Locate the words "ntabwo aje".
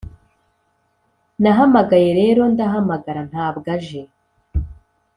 3.31-4.01